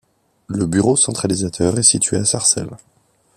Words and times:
Le 0.47 0.65
bureau 0.65 0.97
centralisateur 0.97 1.77
est 1.77 1.83
situé 1.83 2.17
à 2.17 2.25
Sarcelles. 2.25 2.75